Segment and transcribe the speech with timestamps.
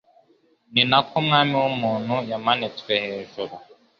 [0.73, 3.53] ni nako Umwana w’Umuntu yamanitswe hejuru,